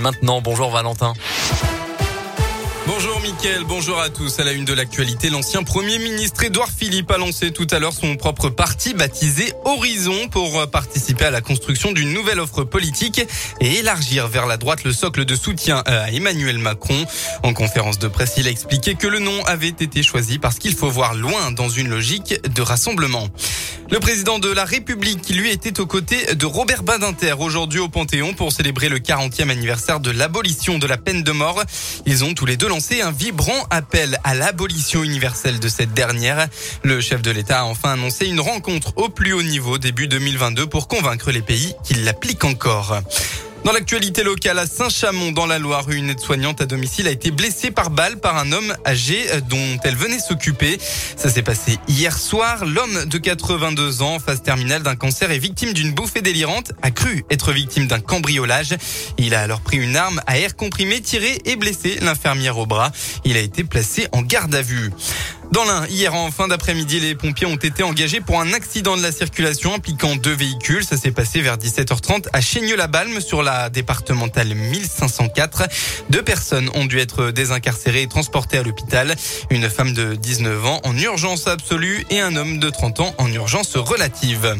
maintenant. 0.00 0.40
Bonjour 0.40 0.70
Valentin. 0.70 1.12
Bonjour 2.86 3.20
Mickaël, 3.20 3.64
bonjour 3.64 4.00
à 4.00 4.08
tous. 4.08 4.40
À 4.40 4.44
la 4.44 4.52
une 4.52 4.64
de 4.64 4.72
l'actualité, 4.72 5.28
l'ancien 5.28 5.62
Premier 5.62 5.98
ministre 5.98 6.42
Édouard 6.44 6.70
Philippe 6.70 7.10
a 7.10 7.18
lancé 7.18 7.52
tout 7.52 7.66
à 7.70 7.78
l'heure 7.78 7.92
son 7.92 8.16
propre 8.16 8.48
parti 8.48 8.94
baptisé 8.94 9.52
Horizon 9.64 10.28
pour 10.28 10.68
participer 10.70 11.26
à 11.26 11.30
la 11.30 11.42
construction 11.42 11.92
d'une 11.92 12.12
nouvelle 12.12 12.40
offre 12.40 12.64
politique 12.64 13.20
et 13.60 13.78
élargir 13.78 14.28
vers 14.28 14.46
la 14.46 14.56
droite 14.56 14.84
le 14.84 14.92
socle 14.92 15.24
de 15.24 15.36
soutien 15.36 15.82
à 15.86 16.10
Emmanuel 16.10 16.58
Macron. 16.58 17.04
En 17.42 17.52
conférence 17.52 17.98
de 17.98 18.08
presse, 18.08 18.34
il 18.38 18.46
a 18.46 18.50
expliqué 18.50 18.94
que 18.94 19.06
le 19.06 19.18
nom 19.18 19.44
avait 19.44 19.68
été 19.68 20.02
choisi 20.02 20.38
parce 20.38 20.58
qu'il 20.58 20.74
faut 20.74 20.90
voir 20.90 21.14
loin 21.14 21.52
dans 21.52 21.68
une 21.68 21.88
logique 21.88 22.40
de 22.48 22.62
rassemblement. 22.62 23.28
Le 23.90 23.98
président 23.98 24.38
de 24.38 24.48
la 24.48 24.64
République, 24.64 25.20
qui 25.20 25.34
lui 25.34 25.50
était 25.50 25.80
aux 25.80 25.86
côtés 25.86 26.36
de 26.36 26.46
Robert 26.46 26.84
Badinter 26.84 27.34
aujourd'hui 27.40 27.80
au 27.80 27.88
Panthéon 27.88 28.34
pour 28.34 28.52
célébrer 28.52 28.88
le 28.88 29.00
40e 29.00 29.50
anniversaire 29.50 29.98
de 29.98 30.12
l'abolition 30.12 30.78
de 30.78 30.86
la 30.86 30.96
peine 30.96 31.24
de 31.24 31.32
mort. 31.32 31.64
Ils 32.06 32.22
ont 32.24 32.32
tous 32.32 32.46
les 32.46 32.56
deux 32.56 32.68
lancé 32.70 33.02
un 33.02 33.10
vibrant 33.10 33.66
appel 33.70 34.16
à 34.22 34.36
l'abolition 34.36 35.02
universelle 35.02 35.58
de 35.58 35.68
cette 35.68 35.92
dernière. 35.92 36.46
Le 36.84 37.00
chef 37.00 37.20
de 37.20 37.32
l'État 37.32 37.62
a 37.62 37.64
enfin 37.64 37.94
annoncé 37.94 38.26
une 38.26 38.38
rencontre 38.38 38.92
au 38.94 39.08
plus 39.08 39.32
haut 39.32 39.42
niveau 39.42 39.76
début 39.76 40.06
2022 40.06 40.68
pour 40.68 40.86
convaincre 40.86 41.32
les 41.32 41.42
pays 41.42 41.74
qu'ils 41.82 42.04
l'appliquent 42.04 42.44
encore. 42.44 43.00
Dans 43.64 43.72
l'actualité 43.72 44.22
locale 44.22 44.58
à 44.58 44.66
Saint-Chamond, 44.66 45.32
dans 45.32 45.44
la 45.44 45.58
Loire, 45.58 45.90
une 45.90 46.08
aide-soignante 46.08 46.62
à 46.62 46.66
domicile 46.66 47.06
a 47.06 47.10
été 47.10 47.30
blessée 47.30 47.70
par 47.70 47.90
balle 47.90 48.18
par 48.18 48.38
un 48.38 48.52
homme 48.52 48.74
âgé 48.86 49.26
dont 49.50 49.78
elle 49.84 49.96
venait 49.96 50.18
s'occuper. 50.18 50.78
Ça 51.16 51.28
s'est 51.28 51.42
passé 51.42 51.78
hier 51.86 52.16
soir. 52.16 52.64
L'homme 52.64 53.04
de 53.04 53.18
82 53.18 54.00
ans, 54.00 54.18
phase 54.18 54.42
terminale 54.42 54.82
d'un 54.82 54.96
cancer 54.96 55.30
et 55.30 55.38
victime 55.38 55.74
d'une 55.74 55.92
bouffée 55.92 56.22
délirante, 56.22 56.72
a 56.80 56.90
cru 56.90 57.24
être 57.30 57.52
victime 57.52 57.86
d'un 57.86 58.00
cambriolage. 58.00 58.74
Il 59.18 59.34
a 59.34 59.42
alors 59.42 59.60
pris 59.60 59.76
une 59.76 59.94
arme 59.94 60.22
à 60.26 60.38
air 60.38 60.56
comprimé, 60.56 61.02
tiré 61.02 61.38
et 61.44 61.56
blessé 61.56 61.98
l'infirmière 62.00 62.56
au 62.56 62.64
bras. 62.64 62.92
Il 63.26 63.36
a 63.36 63.40
été 63.40 63.62
placé 63.62 64.08
en 64.12 64.22
garde 64.22 64.54
à 64.54 64.62
vue. 64.62 64.90
Dans 65.52 65.64
l'un, 65.64 65.84
hier 65.88 66.14
en 66.14 66.30
fin 66.30 66.46
d'après-midi, 66.46 67.00
les 67.00 67.16
pompiers 67.16 67.46
ont 67.46 67.56
été 67.56 67.82
engagés 67.82 68.20
pour 68.20 68.40
un 68.40 68.52
accident 68.52 68.96
de 68.96 69.02
la 69.02 69.10
circulation 69.10 69.74
impliquant 69.74 70.14
deux 70.14 70.32
véhicules. 70.32 70.84
Ça 70.84 70.96
s'est 70.96 71.10
passé 71.10 71.40
vers 71.40 71.56
17h30 71.56 72.26
à 72.32 72.40
Chaigneux-la-Balme 72.40 73.20
sur 73.20 73.42
la 73.42 73.68
départementale 73.68 74.54
1504. 74.54 75.64
Deux 76.08 76.22
personnes 76.22 76.70
ont 76.74 76.84
dû 76.84 77.00
être 77.00 77.32
désincarcérées 77.32 78.02
et 78.02 78.06
transportées 78.06 78.58
à 78.58 78.62
l'hôpital. 78.62 79.16
Une 79.50 79.68
femme 79.68 79.92
de 79.92 80.14
19 80.14 80.66
ans 80.66 80.80
en 80.84 80.96
urgence 80.96 81.48
absolue 81.48 82.06
et 82.10 82.20
un 82.20 82.36
homme 82.36 82.60
de 82.60 82.70
30 82.70 83.00
ans 83.00 83.14
en 83.18 83.26
urgence 83.32 83.76
relative. 83.76 84.54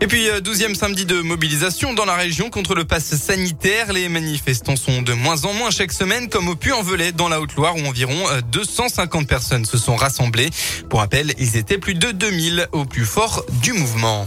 Et 0.00 0.06
puis, 0.06 0.28
euh, 0.28 0.40
douzième 0.40 0.76
samedi 0.76 1.06
de 1.06 1.20
mobilisation 1.22 1.92
dans 1.92 2.04
la 2.04 2.14
région 2.14 2.50
contre 2.50 2.76
le 2.76 2.84
pass 2.84 3.16
sanitaire. 3.16 3.92
Les 3.92 4.08
manifestants 4.08 4.76
sont 4.76 5.02
de 5.02 5.12
moins 5.12 5.44
en 5.44 5.52
moins 5.52 5.70
chaque 5.70 5.90
semaine, 5.90 6.28
comme 6.28 6.48
au 6.48 6.54
Puy-en-Velay 6.54 7.10
dans 7.10 7.28
la 7.28 7.40
Haute-Loire, 7.40 7.74
où 7.74 7.80
environ 7.80 8.24
250 8.52 9.22
euh, 9.22 9.26
personnes 9.26 9.64
se 9.64 9.76
sont 9.76 9.96
rassemblées. 9.96 10.50
Pour 10.88 11.00
rappel, 11.00 11.34
ils 11.38 11.56
étaient 11.56 11.78
plus 11.78 11.94
de 11.94 12.12
2000 12.12 12.68
au 12.70 12.84
plus 12.84 13.06
fort 13.06 13.44
du 13.60 13.72
mouvement. 13.72 14.26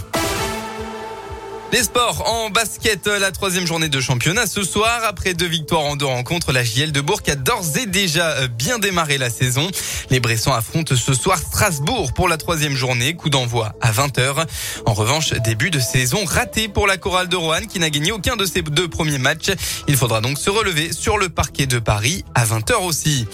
Les 1.72 1.84
sports 1.84 2.30
en 2.30 2.50
basket, 2.50 3.08
la 3.08 3.32
troisième 3.32 3.66
journée 3.66 3.88
de 3.88 4.02
championnat 4.02 4.46
ce 4.46 4.62
soir. 4.62 5.04
Après 5.08 5.34
deux 5.34 5.46
victoires 5.48 5.86
en 5.86 5.96
deux 5.96 6.06
rencontres, 6.06 6.52
la 6.52 6.66
JL 6.66 6.92
de 6.92 7.00
Bourg 7.00 7.22
a 7.28 7.36
d'ores 7.36 7.78
et 7.78 7.86
déjà 7.86 8.32
euh, 8.32 8.48
bien 8.50 8.78
démarré 8.78 9.18
la 9.18 9.30
saison. 9.30 9.70
Les 10.10 10.20
Bressans 10.20 10.52
affrontent 10.52 10.98
ce 10.98 11.14
soir 11.14 11.40
Strasbourg 11.40 12.12
pour 12.12 12.28
la 12.28 12.36
troisième 12.36 12.76
journée. 12.76 13.14
Coup 13.14 13.30
d'envoi 13.30 13.74
à 13.80 13.94
20h. 13.94 14.46
En 14.86 14.94
revanche, 14.94 15.32
début 15.46 15.70
de 15.70 15.80
saison 15.80 16.26
raté 16.26 16.68
pour 16.68 16.88
la 16.88 16.98
chorale 16.98 17.30
de 17.30 17.38
Roanne 17.38 17.68
qui 17.68 17.80
n'a 17.80 17.90
gagné 17.90 18.12
aucun 18.12 18.36
de 18.36 18.46
ses 18.46 18.64
deux 18.64 18.90
premiers 18.90 19.18
matchs. 19.18 19.52
Il 19.88 19.96
faudra 19.96 20.20
donc 20.20 20.38
se 20.38 20.50
relever 20.50 20.92
sur 20.92 21.18
le 21.18 21.30
parquet 21.30 21.68
de 21.68 21.80
Paris 21.80 22.26
à 22.36 22.44
20h 22.44 22.84
aussi. 22.84 23.28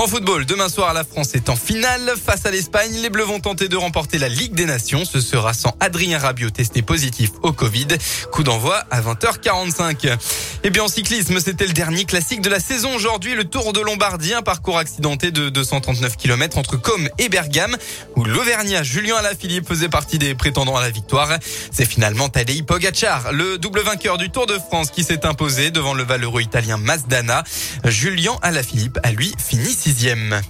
En 0.00 0.06
football, 0.06 0.46
demain 0.46 0.70
soir, 0.70 0.94
la 0.94 1.04
France 1.04 1.34
est 1.34 1.50
en 1.50 1.56
finale 1.56 2.14
face 2.16 2.46
à 2.46 2.50
l'Espagne. 2.50 2.90
Les 3.02 3.10
Bleus 3.10 3.24
vont 3.24 3.38
tenter 3.38 3.68
de 3.68 3.76
remporter 3.76 4.16
la 4.16 4.30
Ligue 4.30 4.54
des 4.54 4.64
Nations. 4.64 5.04
Ce 5.04 5.20
sera 5.20 5.52
sans 5.52 5.76
Adrien 5.78 6.18
Rabiot 6.18 6.48
testé 6.48 6.80
positif 6.80 7.32
au 7.42 7.52
Covid. 7.52 7.88
Coup 8.32 8.42
d'envoi 8.42 8.76
à 8.90 9.02
20h45. 9.02 10.16
Et 10.62 10.68
bien 10.68 10.82
en 10.82 10.88
cyclisme, 10.88 11.40
c'était 11.40 11.66
le 11.66 11.72
dernier 11.72 12.04
classique 12.04 12.42
de 12.42 12.50
la 12.50 12.60
saison 12.60 12.94
aujourd'hui, 12.94 13.34
le 13.34 13.44
Tour 13.44 13.72
de 13.72 13.80
Lombardie, 13.80 14.34
un 14.34 14.42
parcours 14.42 14.76
accidenté 14.76 15.30
de 15.30 15.48
239 15.48 16.18
km 16.18 16.58
entre 16.58 16.76
Côme 16.76 17.08
et 17.16 17.30
Bergame, 17.30 17.74
où 18.14 18.24
l'Auvergnat 18.24 18.82
Julien 18.82 19.16
Alaphilippe 19.16 19.66
faisait 19.66 19.88
partie 19.88 20.18
des 20.18 20.34
prétendants 20.34 20.76
à 20.76 20.82
la 20.82 20.90
victoire. 20.90 21.30
C'est 21.72 21.86
finalement 21.86 22.28
Tadej 22.28 22.62
Pogacar, 22.62 23.32
le 23.32 23.56
double 23.56 23.80
vainqueur 23.80 24.18
du 24.18 24.28
Tour 24.28 24.44
de 24.44 24.58
France, 24.58 24.90
qui 24.90 25.02
s'est 25.02 25.24
imposé 25.24 25.70
devant 25.70 25.94
le 25.94 26.02
valeureux 26.02 26.42
italien 26.42 26.76
Masdana. 26.76 27.42
Julien 27.86 28.36
Alaphilippe 28.42 28.98
a 29.02 29.12
lui 29.12 29.32
fini 29.38 29.72
sixième. 29.72 30.42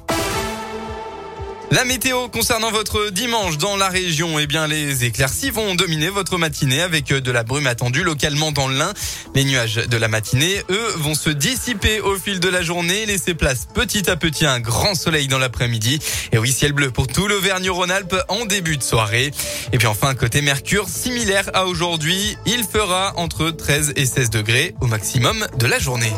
La 1.72 1.84
météo 1.84 2.26
concernant 2.28 2.72
votre 2.72 3.10
dimanche 3.10 3.56
dans 3.56 3.76
la 3.76 3.88
région, 3.88 4.40
eh 4.40 4.48
bien 4.48 4.66
les 4.66 5.04
éclaircies 5.04 5.50
vont 5.50 5.76
dominer 5.76 6.08
votre 6.08 6.36
matinée 6.36 6.80
avec 6.80 7.12
de 7.12 7.30
la 7.30 7.44
brume 7.44 7.68
attendue 7.68 8.02
localement 8.02 8.50
dans 8.50 8.66
l'Ain. 8.66 8.92
Les 9.36 9.44
nuages 9.44 9.76
de 9.76 9.96
la 9.96 10.08
matinée, 10.08 10.62
eux, 10.68 10.92
vont 10.96 11.14
se 11.14 11.30
dissiper 11.30 12.00
au 12.00 12.16
fil 12.16 12.40
de 12.40 12.48
la 12.48 12.62
journée, 12.62 13.06
laisser 13.06 13.34
place 13.34 13.68
petit 13.72 14.10
à 14.10 14.16
petit 14.16 14.46
à 14.46 14.52
un 14.52 14.58
grand 14.58 14.96
soleil 14.96 15.28
dans 15.28 15.38
l'après-midi. 15.38 16.00
Et 16.32 16.38
oui, 16.38 16.50
ciel 16.50 16.72
bleu 16.72 16.90
pour 16.90 17.06
tout 17.06 17.28
l'Auvergne-Rhône-Alpes 17.28 18.16
en 18.26 18.46
début 18.46 18.76
de 18.76 18.82
soirée. 18.82 19.30
Et 19.72 19.78
puis 19.78 19.86
enfin, 19.86 20.16
côté 20.16 20.42
Mercure, 20.42 20.88
similaire 20.88 21.50
à 21.54 21.66
aujourd'hui, 21.66 22.36
il 22.46 22.64
fera 22.64 23.12
entre 23.14 23.48
13 23.52 23.92
et 23.94 24.06
16 24.06 24.30
degrés 24.30 24.74
au 24.80 24.88
maximum 24.88 25.46
de 25.56 25.66
la 25.68 25.78
journée. 25.78 26.12